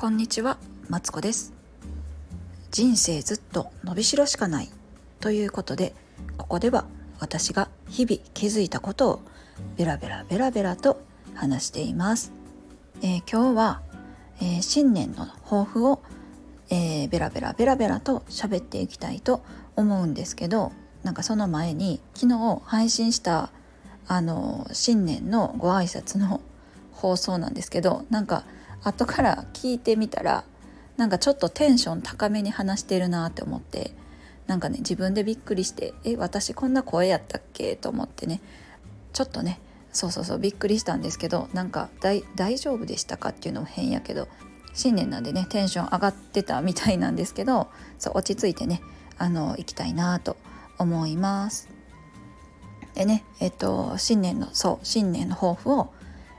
[0.00, 0.56] こんにちは、
[0.88, 1.52] マツコです。
[2.70, 4.70] 人生ずっと伸びしろしかない
[5.20, 5.94] ということで
[6.38, 6.86] ここでは
[7.18, 9.20] 私が日々気づいたことを
[9.76, 11.02] ベラベラベラベラと
[11.34, 12.32] 話しています、
[13.02, 13.82] えー、今日は、
[14.40, 16.00] えー、新年の抱負を、
[16.70, 19.42] えー、ベラベラベラベラと喋っていきたいと
[19.76, 23.50] 思うんですけどなんかその前に昨日配信した
[24.08, 26.40] あの新年のご挨拶の
[26.90, 28.44] 放送なんですけどなんか
[28.82, 30.44] 後から聞いてみたら
[30.96, 33.94] なんかちょっとテンション高めに話してるなって思って
[34.46, 37.76] なんかね自分でびっくりしてえ私こんな声やったっけ？
[37.76, 38.40] と思ってね
[39.12, 39.60] ちょっとね
[39.92, 42.22] そうそうそうびっくりしたんですけどなんか大
[42.58, 44.28] 丈夫でしたかっていうのも変やけど
[44.72, 48.80] 新年なんでねテンション上がってたみたいなんですけどそう落ち着いてね
[49.18, 50.36] あの行きたいなと
[50.78, 51.68] 思います。
[52.94, 55.92] でねえっと新年のそう新年の抱負を、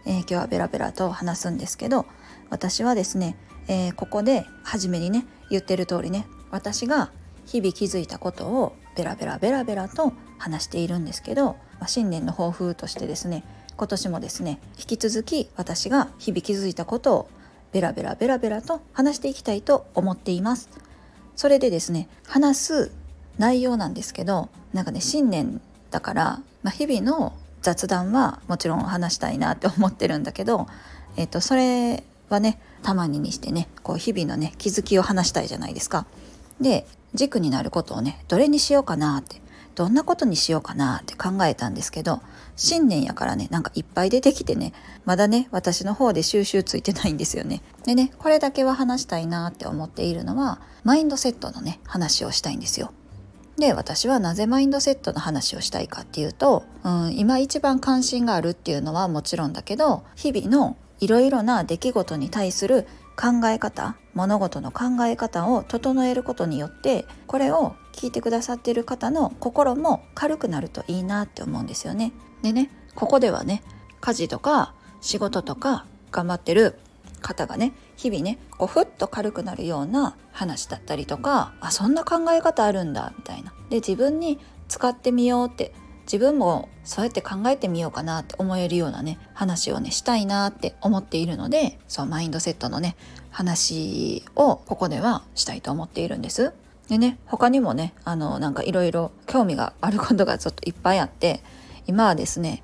[0.05, 2.05] えー、今日はベラベラと話すんですけど
[2.51, 3.35] 私はですね、
[3.67, 7.09] えー、ここで初めにね言ってる通りね私が
[7.45, 13.43] 日々気づいたことをベラベラベラベラと話しているんですけど、まあ、新年の抱負としてですね
[13.77, 17.29] 今年もですね引き続き私が日々気づいたことを
[17.71, 20.69] ベラベラベラベラと話していきたいと思っています。
[21.35, 22.91] それでですね話す
[23.37, 30.67] 内容なんですけどなんかね新年だから、まあ、日々の雑談はもちろん話したいなって思ってるんだけど、
[31.15, 36.05] えー、とそれはねたまににしてねこう日々のね気づきを話したいじゃないですか。
[36.59, 39.41] で軸になることをねどれにしようかなって
[39.75, 42.21] どんなことにしようかなって考えたんですけど
[42.55, 44.73] 新年やからねなんかいっぱい出てきてね
[45.05, 47.61] まだね私の方で収集ついてないんですよね。
[47.85, 52.91] でねこれだけは話したいなって思っているのはマインドセットのね話をしたいんですよ。
[53.57, 72.13] で私はなぜマインドセットの話をしたいかっていうと、うん、今一番関心があるっていうのはもちろんだけど日々のいろいろな出来事に対する考え方物事の考え方を整えることによってこれを聞いてくださっている方の心も軽くなるといいなって思うんですよね。
[72.41, 73.63] でねここではね
[73.99, 76.77] 家事とか仕事とか頑張ってる
[77.21, 85.73] 方がね日々ねこうふっと軽くなるような話だったりとかあそんな考え方あるんだみたいなで自分に使ってみようって
[86.11, 92.97] 自分もそうやって考えてみようかなって思えるようなね話をねしたいなって思っているのでそうマインドセットのね
[93.29, 96.51] 話をここではしたいと思っているんです。
[96.89, 101.41] でね他にもねあのなんかいろいろ興味があることがちょっといっぱいあって
[101.87, 102.61] 今はですね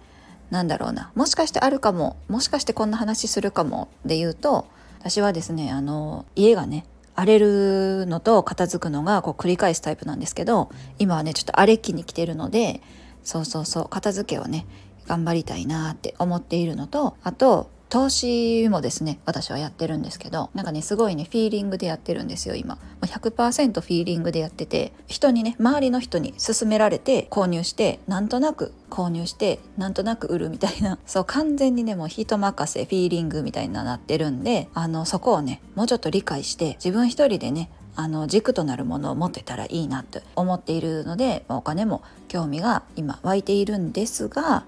[0.50, 4.68] 何だろうなもしかしてあるかももしかしてこんな話するかもで言うと
[5.00, 6.84] 私はですねあの家がね
[7.16, 10.69] 荒れるのと片付くのがこう繰り返すタイプなんですけど
[11.00, 12.81] 今はねちょっと荒れ期に来てるので
[13.27, 13.89] そうそうそう。
[13.89, 14.65] 片付けをね
[15.05, 22.77] 頑張りたいなって思っているのとあと投資もですね私はやってるんですけどなんかねすごいねフィーリングでやってるんですよ今。
[23.01, 30.97] 100%フィーリングでやってて人にね周りの人に勧められて購入してなんとなく購入してなんとなく売るみたいな。
[31.07, 37.69] そう完全にねもう人任せフィーリングみたいななってるんであのそこをねもうちょっと理解して自分一人でね
[38.00, 44.66] あの軸となるものを持ってたらいいなと思っているのでお金も興味が今湧いているんですが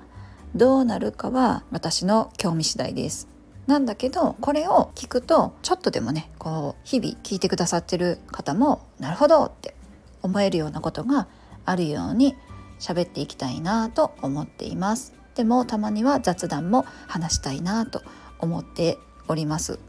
[0.56, 3.30] どうなるかは私の興味次第です。
[3.68, 9.76] なんだけどこれを聞くとちょっとでもねこう日々聞いてくださってる方もなるほどって
[10.24, 11.28] 思えるようなことが
[11.66, 12.36] あるように
[12.80, 15.14] 喋っていきたいなと思っています。
[15.36, 18.02] でもたまには雑談も話したいなと
[18.40, 18.98] 思って
[19.28, 19.80] おります。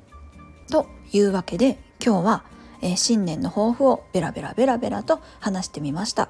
[0.70, 2.44] というわけで今日は
[2.82, 6.28] えー、新年の抱負をベラベラベラベラと話してみました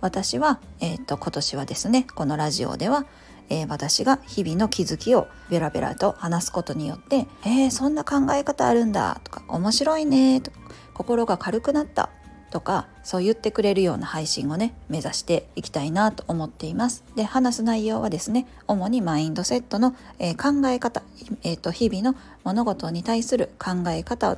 [0.00, 3.06] 私は、えーと、今年はですねこのラジオでは、
[3.48, 10.58] えー、私が日々の気づきをベラベラと話すことによって「えー、そんな考え方あるんだ」とか「面白いね」とか
[10.92, 12.10] 「心が軽くなった」
[12.50, 17.02] とかそう言ってくれるような配信をね目指していきたいなと思っています。
[17.16, 21.02] で話す内容はですね主にマインドセットの、えー、考え方、
[21.42, 24.36] えーと日々の物事に対する考え方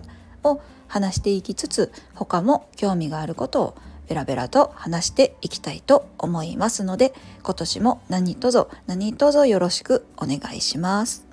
[0.51, 3.77] を話していきつつ他も興味があることを
[4.09, 7.13] ベラベラと話していきたいと思いますので
[7.43, 11.27] 今年も何卒何卒よろしくお願いします、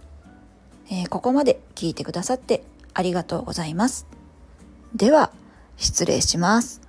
[0.89, 2.63] えー、ここまで聞いてくださって
[2.93, 4.05] ありがとうございます。
[4.95, 5.31] では
[5.77, 6.81] 失礼します。